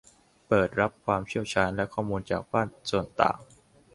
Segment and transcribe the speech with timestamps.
[0.47, 3.39] เปิดรับความเชี่ยวชาญและข้อมูลจากภาคส่วนต่าง